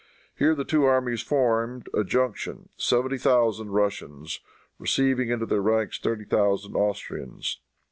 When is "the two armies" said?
0.55-1.21